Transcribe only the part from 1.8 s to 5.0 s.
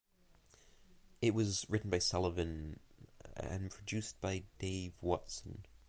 by Sullivan and produced by Dave